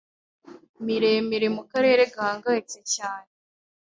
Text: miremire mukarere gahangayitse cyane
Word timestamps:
miremire 0.85 1.47
mukarere 1.55 2.03
gahangayitse 2.13 2.79
cyane 2.93 3.29